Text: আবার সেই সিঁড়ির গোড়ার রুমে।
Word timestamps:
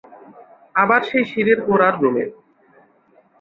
আবার 0.75 1.01
সেই 1.09 1.25
সিঁড়ির 1.31 1.59
গোড়ার 1.67 1.95
রুমে। 2.01 2.25